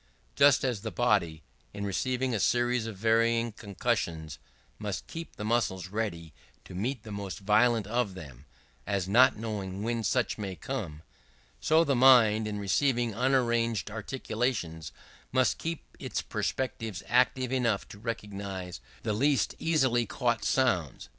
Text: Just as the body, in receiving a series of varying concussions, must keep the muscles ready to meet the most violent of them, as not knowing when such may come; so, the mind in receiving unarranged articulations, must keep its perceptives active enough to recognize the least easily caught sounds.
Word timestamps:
Just 0.35 0.63
as 0.65 0.81
the 0.81 0.89
body, 0.89 1.43
in 1.75 1.85
receiving 1.85 2.33
a 2.33 2.39
series 2.39 2.87
of 2.87 2.97
varying 2.97 3.51
concussions, 3.51 4.39
must 4.79 5.05
keep 5.05 5.35
the 5.35 5.45
muscles 5.45 5.89
ready 5.89 6.33
to 6.65 6.73
meet 6.73 7.03
the 7.03 7.11
most 7.11 7.37
violent 7.41 7.85
of 7.85 8.15
them, 8.15 8.45
as 8.87 9.07
not 9.07 9.37
knowing 9.37 9.83
when 9.83 10.03
such 10.03 10.39
may 10.39 10.55
come; 10.55 11.03
so, 11.59 11.83
the 11.83 11.95
mind 11.95 12.47
in 12.47 12.57
receiving 12.57 13.13
unarranged 13.13 13.91
articulations, 13.91 14.91
must 15.31 15.59
keep 15.59 15.83
its 15.99 16.23
perceptives 16.23 17.03
active 17.07 17.51
enough 17.51 17.87
to 17.89 17.99
recognize 17.99 18.79
the 19.03 19.13
least 19.13 19.53
easily 19.59 20.07
caught 20.07 20.43
sounds. 20.43 21.09